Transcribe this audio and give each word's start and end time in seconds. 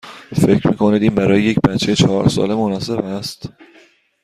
فکر 0.39 0.67
می 0.67 0.77
کنید 0.77 1.01
این 1.03 1.15
برای 1.15 1.41
یک 1.43 1.59
بچه 1.61 1.95
چهار 1.95 2.27
ساله 2.27 2.55
مناسب 2.55 3.05
است؟ 3.05 3.49